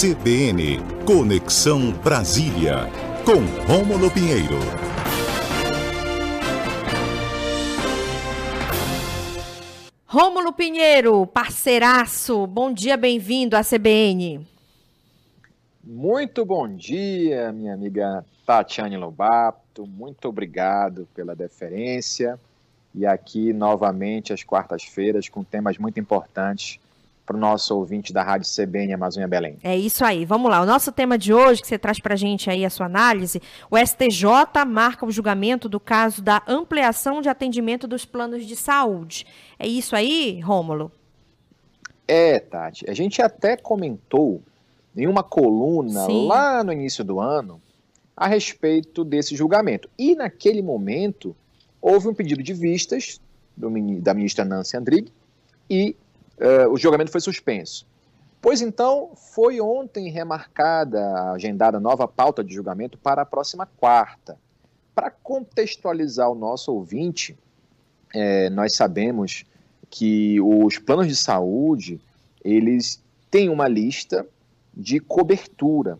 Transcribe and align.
CBN 0.00 0.78
Conexão 1.04 1.90
Brasília, 1.90 2.86
com 3.24 3.40
Rômulo 3.66 4.08
Pinheiro. 4.08 4.60
Rômulo 10.06 10.52
Pinheiro, 10.52 11.26
parceiraço, 11.26 12.46
bom 12.46 12.72
dia, 12.72 12.96
bem-vindo 12.96 13.56
à 13.56 13.64
CBN. 13.64 14.46
Muito 15.82 16.44
bom 16.44 16.68
dia, 16.68 17.50
minha 17.50 17.74
amiga 17.74 18.24
Tatiane 18.46 18.96
Lobato, 18.96 19.84
muito 19.84 20.28
obrigado 20.28 21.08
pela 21.12 21.34
deferência. 21.34 22.38
E 22.94 23.04
aqui 23.04 23.52
novamente 23.52 24.32
às 24.32 24.44
quartas-feiras 24.44 25.28
com 25.28 25.42
temas 25.42 25.76
muito 25.76 25.98
importantes 25.98 26.78
para 27.28 27.36
o 27.36 27.40
nosso 27.40 27.76
ouvinte 27.76 28.10
da 28.10 28.22
Rádio 28.22 28.48
CBN 28.50 28.94
Amazônia 28.94 29.28
Belém. 29.28 29.58
É 29.62 29.76
isso 29.76 30.02
aí, 30.02 30.24
vamos 30.24 30.50
lá. 30.50 30.62
O 30.62 30.66
nosso 30.66 30.90
tema 30.90 31.18
de 31.18 31.34
hoje, 31.34 31.60
que 31.60 31.68
você 31.68 31.78
traz 31.78 32.00
para 32.00 32.14
a 32.14 32.16
gente 32.16 32.48
aí 32.48 32.64
a 32.64 32.70
sua 32.70 32.86
análise, 32.86 33.42
o 33.70 33.76
STJ 33.76 34.64
marca 34.66 35.04
o 35.04 35.10
julgamento 35.10 35.68
do 35.68 35.78
caso 35.78 36.22
da 36.22 36.42
ampliação 36.48 37.20
de 37.20 37.28
atendimento 37.28 37.86
dos 37.86 38.06
planos 38.06 38.46
de 38.46 38.56
saúde. 38.56 39.26
É 39.58 39.68
isso 39.68 39.94
aí, 39.94 40.40
Rômulo? 40.40 40.90
É, 42.08 42.40
Tati. 42.40 42.88
A 42.88 42.94
gente 42.94 43.20
até 43.20 43.58
comentou 43.58 44.40
em 44.96 45.06
uma 45.06 45.22
coluna 45.22 46.06
Sim. 46.06 46.26
lá 46.26 46.64
no 46.64 46.72
início 46.72 47.04
do 47.04 47.20
ano 47.20 47.60
a 48.16 48.26
respeito 48.26 49.04
desse 49.04 49.36
julgamento. 49.36 49.90
E 49.98 50.14
naquele 50.14 50.62
momento 50.62 51.36
houve 51.78 52.08
um 52.08 52.14
pedido 52.14 52.42
de 52.42 52.54
vistas 52.54 53.20
do, 53.54 53.68
da 54.00 54.14
ministra 54.14 54.46
Nancy 54.46 54.78
Andrighi 54.78 55.12
e 55.68 55.94
uh, 56.40 56.72
o 56.72 56.76
julgamento 56.76 57.10
foi 57.10 57.20
suspenso. 57.20 57.86
Pois 58.40 58.60
então, 58.60 59.10
foi 59.34 59.60
ontem 59.60 60.10
remarcada, 60.10 61.32
agendada 61.32 61.80
nova 61.80 62.06
pauta 62.06 62.44
de 62.44 62.54
julgamento 62.54 62.96
para 62.96 63.22
a 63.22 63.26
próxima 63.26 63.66
quarta. 63.66 64.38
Para 64.94 65.10
contextualizar 65.10 66.30
o 66.30 66.34
nosso 66.34 66.72
ouvinte, 66.72 67.36
é, 68.14 68.48
nós 68.50 68.74
sabemos 68.74 69.44
que 69.90 70.40
os 70.40 70.78
planos 70.78 71.08
de 71.08 71.16
saúde, 71.16 72.00
eles 72.44 73.02
têm 73.30 73.48
uma 73.48 73.66
lista 73.66 74.26
de 74.72 75.00
cobertura, 75.00 75.98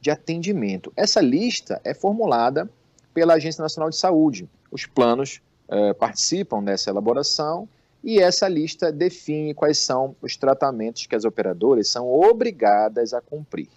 de 0.00 0.10
atendimento. 0.10 0.92
Essa 0.96 1.20
lista 1.20 1.80
é 1.82 1.92
formulada 1.92 2.70
pela 3.12 3.34
Agência 3.34 3.62
Nacional 3.62 3.90
de 3.90 3.96
Saúde. 3.96 4.48
Os 4.70 4.86
planos 4.86 5.40
é, 5.68 5.92
participam 5.94 6.62
dessa 6.62 6.90
elaboração 6.90 7.68
e 8.04 8.20
essa 8.20 8.46
lista 8.46 8.92
define 8.92 9.54
quais 9.54 9.78
são 9.78 10.14
os 10.20 10.36
tratamentos 10.36 11.06
que 11.06 11.16
as 11.16 11.24
operadoras 11.24 11.88
são 11.88 12.06
obrigadas 12.06 13.14
a 13.14 13.20
cumprir. 13.22 13.70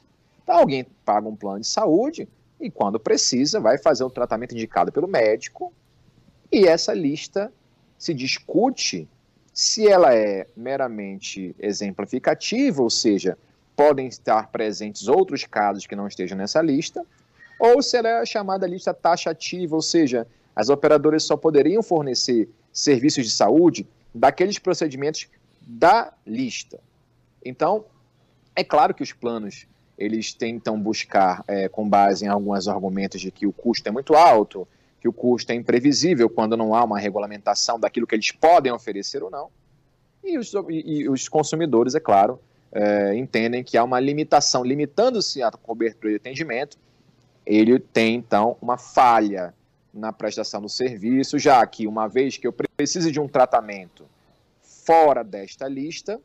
Então, 0.44 0.58
alguém 0.58 0.86
paga 1.06 1.30
um 1.30 1.36
plano 1.36 1.62
de 1.62 1.68
saúde 1.68 2.28
e, 2.60 2.70
quando 2.70 3.00
precisa, 3.00 3.62
vai 3.62 3.78
fazer 3.78 4.04
um 4.04 4.10
tratamento 4.10 4.54
indicado 4.54 4.92
pelo 4.92 5.08
médico, 5.08 5.72
e 6.52 6.68
essa 6.68 6.94
lista 6.94 7.52
se 7.98 8.14
discute 8.14 9.08
se 9.54 9.88
ela 9.88 10.14
é 10.14 10.46
meramente 10.56 11.56
exemplificativa, 11.58 12.82
ou 12.82 12.90
seja, 12.90 13.38
podem 13.78 14.08
estar 14.08 14.52
presentes 14.52 15.08
outros 15.08 15.46
casos 15.46 15.88
que 15.88 15.96
não 15.96 16.06
estejam 16.08 16.38
nessa 16.38 16.62
lista, 16.62 17.06
ou 17.60 17.82
se 17.82 17.96
ela 17.96 18.10
é 18.10 18.26
chamada 18.26 18.68
lista 18.68 18.94
taxativa, 18.94 19.74
ou 19.74 19.82
seja, 19.82 20.28
as 20.54 20.70
operadoras 20.70 21.24
só 21.24 21.38
poderiam 21.38 21.82
fornecer 21.82 22.50
serviços 22.74 23.26
de 23.26 23.32
saúde 23.32 23.88
daqueles 24.14 24.60
procedimentos 24.60 25.28
da 25.62 26.14
lista. 26.26 26.80
Então, 27.44 27.86
é 28.56 28.64
claro 28.64 28.94
que 28.94 29.04
os 29.04 29.14
planos 29.14 29.68
eles 29.98 30.34
tentam 30.34 30.80
buscar, 30.80 31.44
é, 31.48 31.68
com 31.68 31.88
base 31.88 32.26
em 32.26 32.28
alguns 32.28 32.68
argumentos 32.68 33.20
de 33.20 33.32
que 33.32 33.48
o 33.48 33.52
custo 33.52 33.88
é 33.90 33.92
muito 33.92 34.14
alto, 34.14 34.68
que 35.02 35.08
o 35.08 35.14
custo 35.14 35.52
é 35.52 35.56
imprevisível 35.56 36.30
quando 36.30 36.56
não 36.56 36.76
há 36.76 36.84
uma 36.84 37.00
regulamentação 37.00 37.80
daquilo 37.80 38.06
que 38.06 38.16
eles 38.16 38.32
podem 38.32 38.72
oferecer 38.72 39.24
ou 39.24 39.32
não. 39.32 39.50
E 40.24 40.38
os, 40.38 40.54
e, 40.70 41.10
os 41.10 41.28
consumidores, 41.28 41.96
é 41.96 42.00
claro, 42.00 42.40
é, 42.72 43.16
entendem 43.16 43.64
que 43.64 43.78
há 43.78 43.84
uma 43.84 44.00
limitação, 44.00 44.64
limitando-se 44.64 45.42
a 45.42 45.52
cobertura 45.52 46.12
de 46.12 46.18
atendimento, 46.18 46.78
ele 47.46 47.80
tem 47.80 48.16
então 48.16 48.58
uma 48.62 48.78
falha 48.78 49.54
na 49.98 50.14
prestação 50.14 50.62
do 50.62 50.70
serviço, 50.70 51.40
já 51.40 51.66
que 51.66 51.88
uma 51.88 52.08
vez 52.08 52.38
que 52.38 52.48
eu 52.48 52.54
precise 52.54 53.12
de 53.12 53.20
um 53.20 53.28
tratamento 53.28 54.06
fora 54.62 55.24
desta 55.24 55.68
lista, 55.68 56.22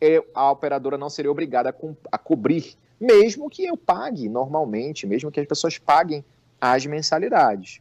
eu, 0.00 0.26
a 0.34 0.50
operadora 0.50 0.98
não 0.98 1.08
seria 1.08 1.30
obrigada 1.30 1.70
a, 1.70 1.74
a 2.12 2.18
cobrir, 2.18 2.76
mesmo 3.00 3.48
que 3.48 3.64
eu 3.64 3.76
pague 3.76 4.28
normalmente, 4.28 5.06
mesmo 5.06 5.30
que 5.30 5.40
as 5.40 5.46
pessoas 5.46 5.78
paguem 5.78 6.24
as 6.60 6.84
mensalidades. 6.84 7.80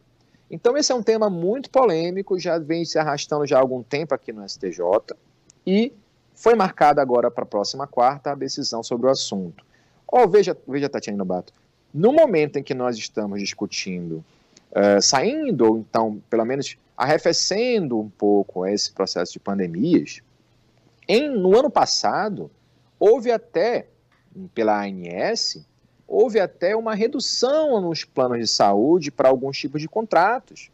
Então 0.50 0.78
esse 0.78 0.92
é 0.92 0.96
um 0.96 1.04
tema 1.04 1.30
muito 1.30 1.70
polêmico, 1.70 2.40
já 2.40 2.58
vem 2.58 2.86
se 2.86 2.98
arrastando 2.98 3.46
já 3.46 3.58
há 3.58 3.60
algum 3.60 3.84
tempo 3.84 4.14
aqui 4.14 4.32
no 4.32 4.48
STJ 4.48 4.80
e 5.66 5.92
foi 6.34 6.56
marcada 6.56 7.02
agora 7.02 7.30
para 7.30 7.44
a 7.44 7.48
próxima 7.48 7.88
quarta 7.88 8.32
a 8.32 8.36
decisão 8.36 8.82
sobre 8.84 9.08
o 9.08 9.10
assunto. 9.10 9.66
Oh, 10.08 10.28
veja, 10.28 10.56
veja 10.66 10.88
Tatiana 10.88 11.18
Nobato, 11.18 11.52
no 11.94 12.14
momento 12.14 12.58
em 12.58 12.64
que 12.64 12.74
nós 12.74 12.96
estamos 12.98 13.42
discutindo, 13.42 14.24
uh, 14.72 15.02
saindo, 15.02 15.66
ou 15.66 15.78
então, 15.80 16.22
pelo 16.30 16.46
menos 16.46 16.78
arrefecendo 16.96 18.00
um 18.00 18.10
pouco 18.10 18.66
esse 18.66 18.92
processo 18.92 19.34
de 19.34 19.40
pandemias, 19.40 20.22
em, 21.08 21.30
no 21.30 21.58
ano 21.58 21.70
passado, 21.70 22.52
houve 23.00 23.32
até, 23.32 23.88
pela 24.54 24.84
ANS, 24.84 25.66
houve 26.08 26.40
até 26.40 26.76
uma 26.76 26.96
redução 26.96 27.80
nos 27.82 28.04
planos 28.04 28.40
de 28.40 28.48
saúde 28.48 29.12
para 29.12 29.30
alguns 29.30 29.58
tipos 29.58 29.82
de 29.82 29.88
contratos. 29.88 30.70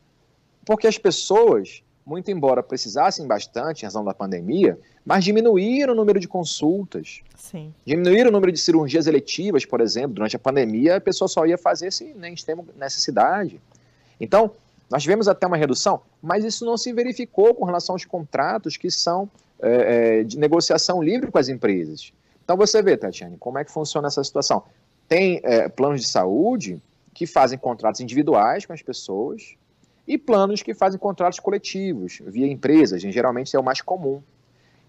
Porque 0.65 0.87
as 0.87 0.97
pessoas, 0.97 1.83
muito 2.05 2.31
embora 2.31 2.63
precisassem 2.63 3.27
bastante 3.27 3.81
em 3.81 3.85
razão 3.85 4.03
da 4.03 4.13
pandemia, 4.13 4.79
mas 5.05 5.25
diminuíram 5.25 5.93
o 5.93 5.95
número 5.95 6.19
de 6.19 6.27
consultas. 6.27 7.21
Sim. 7.35 7.73
Diminuíram 7.85 8.29
o 8.29 8.31
número 8.31 8.51
de 8.51 8.59
cirurgias 8.59 9.07
eletivas, 9.07 9.65
por 9.65 9.81
exemplo. 9.81 10.13
Durante 10.13 10.35
a 10.35 10.39
pandemia, 10.39 10.95
a 10.95 11.01
pessoa 11.01 11.27
só 11.27 11.45
ia 11.45 11.57
fazer 11.57 11.91
se 11.91 12.13
nem 12.13 12.33
extrema 12.33 12.63
necessidade. 12.77 13.59
Então, 14.19 14.51
nós 14.89 15.01
tivemos 15.01 15.27
até 15.27 15.47
uma 15.47 15.57
redução, 15.57 16.01
mas 16.21 16.45
isso 16.45 16.65
não 16.65 16.77
se 16.77 16.93
verificou 16.93 17.53
com 17.55 17.65
relação 17.65 17.95
aos 17.95 18.05
contratos 18.05 18.77
que 18.77 18.91
são 18.91 19.29
é, 19.59 20.19
é, 20.19 20.23
de 20.23 20.37
negociação 20.37 21.01
livre 21.01 21.31
com 21.31 21.37
as 21.37 21.49
empresas. 21.49 22.13
Então 22.43 22.57
você 22.57 22.81
vê, 22.81 22.97
Tatiane, 22.97 23.37
como 23.37 23.57
é 23.57 23.63
que 23.63 23.71
funciona 23.71 24.07
essa 24.07 24.23
situação. 24.23 24.63
Tem 25.07 25.39
é, 25.43 25.69
planos 25.69 26.01
de 26.01 26.07
saúde 26.07 26.81
que 27.13 27.25
fazem 27.25 27.57
contratos 27.57 28.01
individuais 28.01 28.65
com 28.65 28.73
as 28.73 28.81
pessoas 28.81 29.55
e 30.07 30.17
planos 30.17 30.61
que 30.61 30.73
fazem 30.73 30.99
contratos 30.99 31.39
coletivos, 31.39 32.21
via 32.25 32.45
empresas, 32.45 33.01
geralmente 33.01 33.55
é 33.55 33.59
o 33.59 33.63
mais 33.63 33.81
comum. 33.81 34.21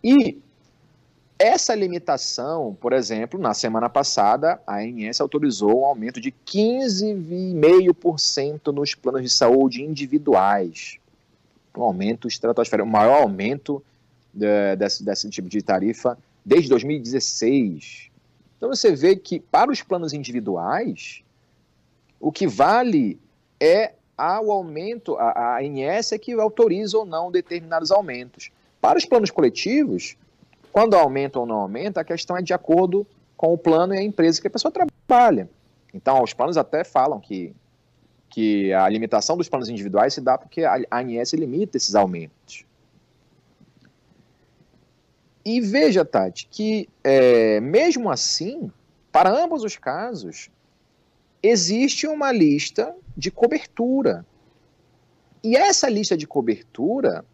E 0.03 0.43
essa 1.39 1.75
limitação, 1.75 2.77
por 2.81 2.93
exemplo, 2.93 3.41
na 3.41 3.55
semana 3.55 3.89
passada, 3.89 4.61
a 4.67 4.79
ANS 4.79 5.21
autorizou 5.21 5.81
um 5.81 5.85
aumento 5.85 6.21
de 6.21 6.33
15,5% 6.33 8.73
nos 8.73 8.95
planos 8.95 9.23
de 9.23 9.31
saúde 9.31 9.83
individuais. 9.83 10.99
Um 11.77 11.83
aumento 11.83 12.29
estratosférico, 12.29 12.89
o 12.89 12.93
maior 12.93 13.23
aumento 13.23 13.83
de, 14.33 14.77
desse, 14.77 15.05
desse 15.05 15.29
tipo 15.29 15.49
de 15.49 15.61
tarifa 15.61 16.17
desde 16.45 16.69
2016. 16.69 18.11
Então 18.57 18.69
você 18.69 18.95
vê 18.95 19.17
que 19.17 19.41
para 19.41 19.73
os 19.73 19.83
planos 19.83 20.13
individuais, 20.13 21.25
o 22.21 22.31
que 22.31 22.47
vale 22.47 23.19
é 23.59 23.95
o 24.17 24.53
aumento, 24.53 25.17
a, 25.17 25.57
a 25.57 25.61
ANS 25.61 26.13
é 26.13 26.19
que 26.19 26.31
autoriza 26.33 26.97
ou 26.97 27.05
não 27.05 27.33
determinados 27.33 27.91
aumentos. 27.91 28.53
Para 28.81 28.99
os 28.99 29.05
planos 29.05 29.33
coletivos, 29.33 30.17
quando 30.75 30.95
aumenta 30.95 31.39
ou 31.39 31.47
não 31.47 31.55
aumenta, 31.61 32.01
a 32.01 32.05
questão 32.05 32.37
é 32.37 32.43
de 32.43 32.53
acordo 32.53 33.07
com 33.37 33.55
o 33.55 33.57
plano 33.57 33.95
e 33.95 33.99
a 33.99 34.03
empresa 34.03 34.41
que 34.41 34.49
a 34.49 34.51
pessoa 34.51 34.73
trabalha. 34.73 35.49
Então, 35.95 36.21
os 36.21 36.35
planos 36.35 36.57
até 36.57 36.83
falam 36.83 37.21
que, 37.21 37.55
que 38.29 38.73
a 38.73 38.89
limitação 38.89 39.37
dos 39.37 39.49
planos 39.49 39.69
individuais 39.69 40.15
se 40.15 40.21
dá 40.21 40.37
porque 40.37 40.65
a 40.65 40.81
ANS 40.91 41.33
limita 41.35 41.77
esses 41.77 41.95
aumentos. 41.95 42.65
E 45.45 45.61
veja, 45.61 46.05
Tati, 46.05 46.49
que 46.51 46.89
é, 47.05 47.61
mesmo 47.61 48.11
assim, 48.11 48.69
para 49.13 49.31
ambos 49.31 49.63
os 49.63 49.77
casos, 49.77 50.51
existe 51.41 52.09
uma 52.09 52.33
lista 52.33 52.93
de 53.17 53.31
cobertura. 53.31 54.27
E 55.41 55.57
essa 55.57 55.89
lista 55.89 56.17
de 56.17 56.27
cobertura 56.27 57.25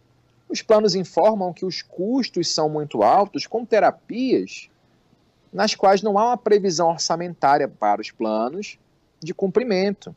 os 0.51 0.61
planos 0.61 0.95
informam 0.95 1.53
que 1.53 1.65
os 1.65 1.81
custos 1.81 2.53
são 2.53 2.67
muito 2.67 3.03
altos 3.03 3.47
com 3.47 3.65
terapias 3.65 4.69
nas 5.51 5.75
quais 5.75 6.01
não 6.01 6.17
há 6.17 6.27
uma 6.27 6.37
previsão 6.37 6.89
orçamentária 6.89 7.69
para 7.69 8.01
os 8.01 8.11
planos 8.11 8.77
de 9.21 9.33
cumprimento. 9.33 10.13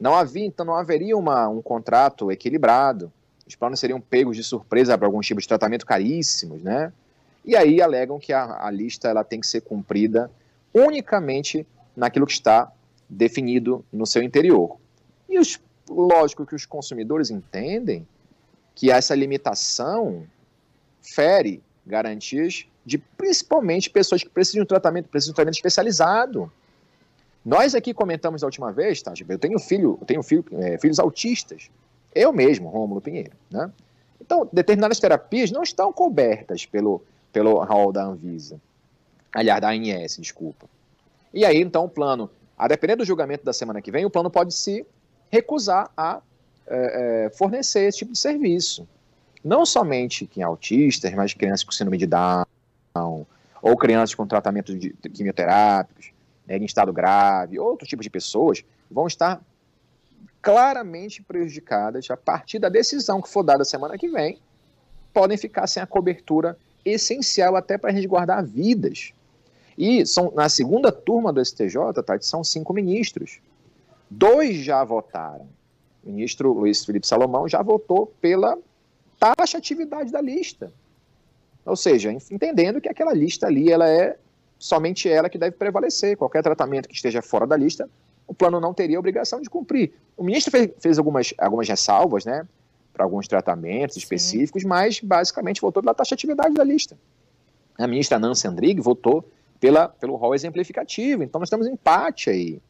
Não 0.00 0.14
havia, 0.14 0.46
então 0.46 0.64
não 0.64 0.74
haveria 0.74 1.16
uma, 1.16 1.48
um 1.48 1.60
contrato 1.60 2.32
equilibrado. 2.32 3.12
Os 3.46 3.54
planos 3.54 3.78
seriam 3.78 4.00
pegos 4.00 4.36
de 4.36 4.42
surpresa 4.42 4.96
para 4.96 5.06
alguns 5.06 5.26
tipos 5.26 5.44
de 5.44 5.48
tratamento 5.48 5.84
caríssimos, 5.84 6.62
né? 6.62 6.92
E 7.44 7.54
aí 7.54 7.80
alegam 7.80 8.18
que 8.18 8.32
a, 8.32 8.66
a 8.66 8.70
lista 8.70 9.08
ela 9.08 9.22
tem 9.22 9.40
que 9.40 9.46
ser 9.46 9.60
cumprida 9.60 10.30
unicamente 10.74 11.66
naquilo 11.94 12.26
que 12.26 12.32
está 12.32 12.70
definido 13.08 13.84
no 13.92 14.06
seu 14.06 14.22
interior. 14.22 14.76
E 15.28 15.38
os, 15.38 15.60
lógico 15.88 16.44
que 16.44 16.54
os 16.54 16.66
consumidores 16.66 17.30
entendem 17.30 18.06
que 18.76 18.90
essa 18.90 19.14
limitação 19.14 20.24
fere 21.00 21.62
garantias 21.84 22.66
de 22.84 22.98
principalmente 22.98 23.90
pessoas 23.90 24.22
que 24.22 24.28
precisam 24.28 24.60
de 24.60 24.64
um 24.64 24.66
tratamento, 24.66 25.08
precisam 25.08 25.32
de 25.32 25.34
um 25.34 25.36
tratamento 25.36 25.56
especializado. 25.56 26.52
Nós 27.44 27.74
aqui 27.74 27.94
comentamos 27.94 28.42
da 28.42 28.46
última 28.46 28.70
vez, 28.70 29.02
tá? 29.02 29.14
Eu 29.28 29.38
tenho 29.38 29.58
filho, 29.58 29.96
eu 30.00 30.06
tenho 30.06 30.22
filho, 30.22 30.44
é, 30.52 30.78
filhos 30.78 30.98
autistas. 30.98 31.70
Eu 32.14 32.32
mesmo, 32.32 32.68
Rômulo 32.68 33.00
Pinheiro, 33.00 33.32
né? 33.50 33.72
Então, 34.20 34.48
determinadas 34.52 35.00
terapias 35.00 35.50
não 35.50 35.62
estão 35.62 35.92
cobertas 35.92 36.66
pelo, 36.66 37.02
pelo 37.32 37.62
rol 37.64 37.92
da 37.92 38.04
Anvisa. 38.04 38.60
Aliás, 39.32 39.60
da 39.60 39.70
ANS, 39.70 40.16
desculpa. 40.18 40.66
E 41.32 41.44
aí, 41.44 41.60
então, 41.60 41.84
o 41.84 41.88
plano, 41.88 42.30
a 42.58 42.68
depender 42.68 42.96
do 42.96 43.04
julgamento 43.04 43.44
da 43.44 43.52
semana 43.52 43.80
que 43.80 43.90
vem, 43.90 44.04
o 44.04 44.10
plano 44.10 44.30
pode 44.30 44.54
se 44.54 44.86
recusar 45.30 45.90
a 45.96 46.20
é, 46.68 47.26
é, 47.26 47.30
fornecer 47.30 47.86
esse 47.86 47.98
tipo 47.98 48.12
de 48.12 48.18
serviço. 48.18 48.86
Não 49.42 49.64
somente 49.64 50.26
quem 50.26 50.42
é 50.42 50.46
autista, 50.46 51.10
mas 51.14 51.32
crianças 51.32 51.64
com 51.64 51.72
síndrome 51.72 51.98
de 51.98 52.06
Down, 52.06 53.26
ou 53.62 53.76
crianças 53.76 54.14
com 54.14 54.26
tratamento 54.26 54.76
de 54.76 54.90
quimioterápicos, 54.90 56.10
né, 56.46 56.56
em 56.56 56.64
estado 56.64 56.92
grave, 56.92 57.58
outros 57.58 57.88
tipos 57.88 58.04
de 58.04 58.10
pessoas, 58.10 58.64
vão 58.90 59.06
estar 59.06 59.40
claramente 60.42 61.22
prejudicadas 61.22 62.10
a 62.10 62.16
partir 62.16 62.58
da 62.58 62.68
decisão 62.68 63.20
que 63.20 63.28
for 63.28 63.42
dada 63.42 63.64
semana 63.64 63.98
que 63.98 64.08
vem, 64.08 64.38
podem 65.12 65.36
ficar 65.36 65.66
sem 65.66 65.82
a 65.82 65.86
cobertura 65.86 66.56
essencial 66.84 67.56
até 67.56 67.76
para 67.76 67.90
resguardar 67.90 68.44
vidas. 68.44 69.12
E 69.76 70.06
são, 70.06 70.32
na 70.34 70.48
segunda 70.48 70.92
turma 70.92 71.32
do 71.32 71.44
STJ, 71.44 72.02
Tati, 72.04 72.24
são 72.24 72.44
cinco 72.44 72.72
ministros. 72.72 73.40
Dois 74.08 74.56
já 74.56 74.84
votaram. 74.84 75.48
O 76.06 76.12
ministro 76.12 76.52
Luiz 76.52 76.84
Felipe 76.84 77.06
Salomão 77.06 77.48
já 77.48 77.60
votou 77.60 78.14
pela 78.20 78.56
taxatividade 79.18 80.12
da 80.12 80.20
lista. 80.20 80.72
Ou 81.64 81.74
seja, 81.74 82.12
entendendo 82.30 82.80
que 82.80 82.88
aquela 82.88 83.12
lista 83.12 83.48
ali, 83.48 83.72
ela 83.72 83.88
é 83.88 84.16
somente 84.56 85.08
ela 85.08 85.28
que 85.28 85.36
deve 85.36 85.56
prevalecer. 85.56 86.16
Qualquer 86.16 86.44
tratamento 86.44 86.88
que 86.88 86.94
esteja 86.94 87.20
fora 87.20 87.44
da 87.44 87.56
lista, 87.56 87.90
o 88.24 88.32
plano 88.32 88.60
não 88.60 88.72
teria 88.72 89.00
obrigação 89.00 89.40
de 89.40 89.50
cumprir. 89.50 89.94
O 90.16 90.22
ministro 90.22 90.52
fez, 90.52 90.70
fez 90.78 90.96
algumas, 90.96 91.34
algumas 91.38 91.68
ressalvas, 91.68 92.24
né, 92.24 92.46
para 92.92 93.04
alguns 93.04 93.26
tratamentos 93.26 93.96
específicos, 93.96 94.62
Sim. 94.62 94.68
mas 94.68 95.00
basicamente 95.00 95.60
votou 95.60 95.82
pela 95.82 95.94
taxatividade 95.94 96.54
da 96.54 96.62
lista. 96.62 96.96
A 97.76 97.86
ministra 97.88 98.16
Nancy 98.16 98.46
Andrighi 98.46 98.80
votou 98.80 99.28
pela, 99.58 99.88
pelo 99.88 100.14
rol 100.14 100.36
exemplificativo, 100.36 101.24
então 101.24 101.40
nós 101.40 101.50
temos 101.50 101.66
empate 101.66 102.30
aí. 102.30 102.60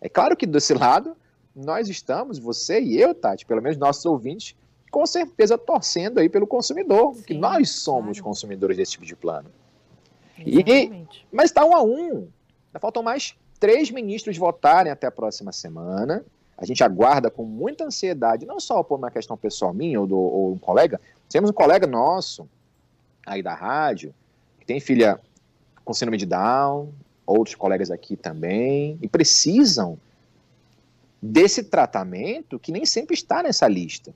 É 0.00 0.08
claro 0.08 0.36
que 0.36 0.46
desse 0.46 0.72
lado, 0.74 1.16
nós 1.58 1.88
estamos, 1.88 2.38
você 2.38 2.80
e 2.80 3.00
eu, 3.00 3.14
Tati, 3.14 3.44
pelo 3.44 3.60
menos 3.60 3.76
nossos 3.76 4.04
ouvintes, 4.06 4.54
com 4.90 5.04
certeza 5.04 5.58
torcendo 5.58 6.18
aí 6.18 6.28
pelo 6.28 6.46
consumidor, 6.46 7.14
Sim, 7.14 7.22
que 7.22 7.34
nós 7.34 7.70
somos 7.70 8.18
claro. 8.18 8.24
consumidores 8.24 8.76
desse 8.76 8.92
tipo 8.92 9.04
de 9.04 9.16
plano. 9.16 9.50
E, 10.38 10.62
mas 11.32 11.46
está 11.46 11.64
um 11.64 11.74
a 11.74 11.82
um. 11.82 12.28
Faltam 12.80 13.02
mais 13.02 13.34
três 13.58 13.90
ministros 13.90 14.36
votarem 14.36 14.92
até 14.92 15.08
a 15.08 15.10
próxima 15.10 15.50
semana. 15.50 16.24
A 16.56 16.64
gente 16.64 16.82
aguarda 16.84 17.28
com 17.28 17.44
muita 17.44 17.84
ansiedade, 17.84 18.46
não 18.46 18.60
só 18.60 18.82
por 18.82 18.98
uma 18.98 19.10
questão 19.10 19.36
pessoal 19.36 19.74
minha 19.74 20.00
ou, 20.00 20.06
do, 20.06 20.16
ou 20.16 20.52
um 20.52 20.58
colega, 20.58 21.00
temos 21.28 21.50
um 21.50 21.52
colega 21.52 21.86
nosso 21.86 22.48
aí 23.26 23.42
da 23.42 23.54
rádio, 23.54 24.14
que 24.60 24.66
tem 24.66 24.80
filha 24.80 25.20
com 25.84 25.92
síndrome 25.92 26.16
de 26.16 26.26
Down, 26.26 26.92
outros 27.26 27.54
colegas 27.54 27.90
aqui 27.90 28.16
também, 28.16 28.98
e 29.02 29.08
precisam 29.08 29.98
desse 31.20 31.64
tratamento 31.64 32.58
que 32.58 32.72
nem 32.72 32.86
sempre 32.86 33.14
está 33.14 33.42
nessa 33.42 33.66
lista. 33.66 34.14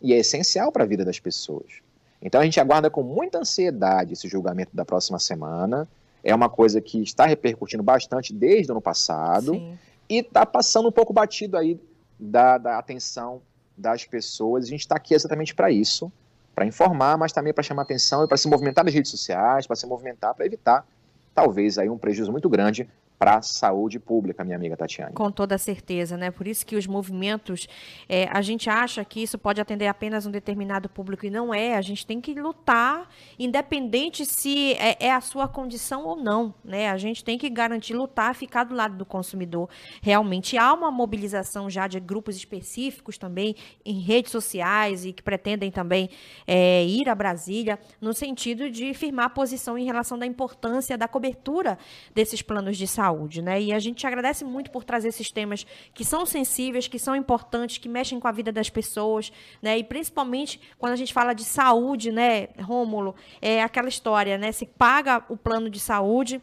E 0.00 0.12
é 0.12 0.18
essencial 0.18 0.70
para 0.70 0.84
a 0.84 0.86
vida 0.86 1.04
das 1.04 1.18
pessoas. 1.18 1.80
Então 2.20 2.40
a 2.40 2.44
gente 2.44 2.60
aguarda 2.60 2.90
com 2.90 3.02
muita 3.02 3.38
ansiedade 3.38 4.12
esse 4.12 4.28
julgamento 4.28 4.74
da 4.74 4.84
próxima 4.84 5.18
semana. 5.18 5.88
É 6.22 6.34
uma 6.34 6.48
coisa 6.48 6.80
que 6.80 7.02
está 7.02 7.26
repercutindo 7.26 7.82
bastante 7.82 8.32
desde 8.32 8.70
o 8.70 8.74
ano 8.74 8.80
passado 8.80 9.54
Sim. 9.54 9.78
e 10.08 10.18
está 10.18 10.44
passando 10.44 10.88
um 10.88 10.92
pouco 10.92 11.12
batido 11.12 11.56
aí 11.56 11.80
da, 12.18 12.58
da 12.58 12.78
atenção 12.78 13.42
das 13.76 14.04
pessoas. 14.04 14.64
A 14.64 14.68
gente 14.68 14.80
está 14.80 14.96
aqui 14.96 15.14
exatamente 15.14 15.54
para 15.54 15.70
isso, 15.70 16.10
para 16.54 16.64
informar, 16.64 17.16
mas 17.18 17.32
também 17.32 17.52
para 17.52 17.62
chamar 17.62 17.82
atenção 17.82 18.24
e 18.24 18.28
para 18.28 18.36
se 18.36 18.48
movimentar 18.48 18.84
nas 18.84 18.94
redes 18.94 19.10
sociais, 19.10 19.66
para 19.66 19.76
se 19.76 19.86
movimentar 19.86 20.34
para 20.34 20.46
evitar 20.46 20.86
talvez 21.34 21.76
aí 21.76 21.88
um 21.90 21.98
prejuízo 21.98 22.32
muito 22.32 22.48
grande 22.48 22.88
para 23.18 23.36
a 23.36 23.42
saúde 23.42 23.98
pública, 23.98 24.44
minha 24.44 24.56
amiga 24.56 24.76
Tatiane. 24.76 25.14
Com 25.14 25.30
toda 25.30 25.56
certeza, 25.56 26.16
né? 26.16 26.30
Por 26.30 26.46
isso 26.46 26.66
que 26.66 26.76
os 26.76 26.86
movimentos, 26.86 27.66
é, 28.08 28.28
a 28.30 28.42
gente 28.42 28.68
acha 28.68 29.04
que 29.04 29.22
isso 29.22 29.38
pode 29.38 29.60
atender 29.60 29.86
apenas 29.86 30.26
um 30.26 30.30
determinado 30.30 30.88
público 30.88 31.24
e 31.24 31.30
não 31.30 31.52
é. 31.52 31.76
A 31.76 31.80
gente 31.80 32.06
tem 32.06 32.20
que 32.20 32.34
lutar, 32.34 33.08
independente 33.38 34.26
se 34.26 34.74
é, 34.74 35.06
é, 35.06 35.12
a 35.12 35.20
sua 35.20 35.48
condição 35.48 36.04
ou 36.04 36.16
não, 36.16 36.54
né? 36.62 36.90
A 36.90 36.98
gente 36.98 37.24
tem 37.24 37.38
que 37.38 37.48
garantir 37.48 37.94
lutar, 37.94 38.34
ficar 38.34 38.64
do 38.64 38.74
lado 38.74 38.96
do 38.96 39.06
consumidor. 39.06 39.68
Realmente 40.02 40.58
há 40.58 40.72
uma 40.74 40.90
mobilização 40.90 41.70
já 41.70 41.86
de 41.86 41.98
grupos 41.98 42.36
específicos 42.36 43.16
também 43.16 43.56
em 43.84 43.98
redes 43.98 44.30
sociais 44.30 45.06
e 45.06 45.12
que 45.12 45.22
pretendem 45.22 45.70
também 45.70 46.10
é, 46.46 46.84
ir 46.84 47.08
a 47.08 47.14
Brasília 47.14 47.78
no 47.98 48.12
sentido 48.12 48.70
de 48.70 48.92
firmar 48.92 49.30
posição 49.30 49.78
em 49.78 49.84
relação 49.84 50.18
da 50.18 50.26
importância 50.26 50.98
da 50.98 51.08
cobertura 51.08 51.78
desses 52.14 52.42
planos 52.42 52.76
de 52.76 52.86
saúde 52.86 53.05
saúde, 53.06 53.40
né? 53.40 53.60
E 53.60 53.72
a 53.72 53.78
gente 53.78 54.06
agradece 54.06 54.44
muito 54.44 54.70
por 54.70 54.82
trazer 54.82 55.08
esses 55.08 55.30
temas 55.30 55.64
que 55.94 56.04
são 56.04 56.26
sensíveis, 56.26 56.88
que 56.88 56.98
são 56.98 57.14
importantes, 57.14 57.78
que 57.78 57.88
mexem 57.88 58.18
com 58.18 58.28
a 58.28 58.32
vida 58.32 58.50
das 58.50 58.68
pessoas, 58.68 59.32
né? 59.62 59.78
E 59.78 59.84
principalmente 59.84 60.60
quando 60.78 60.92
a 60.92 60.96
gente 60.96 61.12
fala 61.12 61.32
de 61.32 61.44
saúde, 61.44 62.10
né, 62.10 62.48
Rômulo, 62.60 63.14
é 63.40 63.62
aquela 63.62 63.88
história, 63.88 64.36
né? 64.36 64.50
Se 64.52 64.66
paga 64.66 65.24
o 65.28 65.36
plano 65.36 65.70
de 65.70 65.78
saúde, 65.78 66.42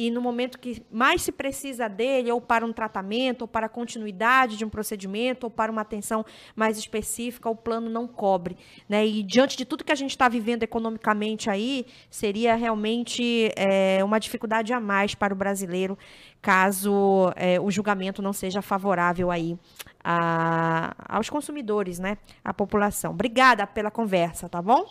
e 0.00 0.10
no 0.10 0.22
momento 0.22 0.58
que 0.58 0.82
mais 0.90 1.20
se 1.20 1.30
precisa 1.30 1.86
dele, 1.86 2.32
ou 2.32 2.40
para 2.40 2.64
um 2.64 2.72
tratamento, 2.72 3.42
ou 3.42 3.48
para 3.48 3.66
a 3.66 3.68
continuidade 3.68 4.56
de 4.56 4.64
um 4.64 4.70
procedimento, 4.70 5.44
ou 5.44 5.50
para 5.50 5.70
uma 5.70 5.82
atenção 5.82 6.24
mais 6.56 6.78
específica, 6.78 7.50
o 7.50 7.54
plano 7.54 7.90
não 7.90 8.08
cobre. 8.08 8.56
Né? 8.88 9.06
E 9.06 9.22
diante 9.22 9.58
de 9.58 9.66
tudo 9.66 9.84
que 9.84 9.92
a 9.92 9.94
gente 9.94 10.12
está 10.12 10.26
vivendo 10.26 10.62
economicamente 10.62 11.50
aí, 11.50 11.84
seria 12.08 12.54
realmente 12.54 13.52
é, 13.54 14.02
uma 14.02 14.18
dificuldade 14.18 14.72
a 14.72 14.80
mais 14.80 15.14
para 15.14 15.34
o 15.34 15.36
brasileiro, 15.36 15.98
caso 16.40 17.30
é, 17.36 17.60
o 17.60 17.70
julgamento 17.70 18.22
não 18.22 18.32
seja 18.32 18.62
favorável 18.62 19.30
aí 19.30 19.58
a, 20.02 20.94
aos 21.14 21.28
consumidores, 21.28 21.98
né? 21.98 22.16
à 22.42 22.54
população. 22.54 23.12
Obrigada 23.12 23.66
pela 23.66 23.90
conversa, 23.90 24.48
tá 24.48 24.62
bom? 24.62 24.86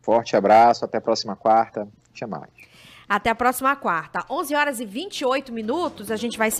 Forte 0.00 0.36
abraço, 0.36 0.84
até 0.84 0.98
a 0.98 1.00
próxima 1.00 1.34
quarta. 1.34 1.88
Te 2.12 2.24
mais. 2.26 2.69
Até 3.10 3.28
a 3.28 3.34
próxima 3.34 3.74
quarta. 3.74 4.24
11 4.30 4.54
horas 4.54 4.78
e 4.78 4.86
28 4.86 5.52
minutos, 5.52 6.12
a 6.12 6.16
gente 6.16 6.38
vai 6.38 6.48
seguir. 6.48 6.58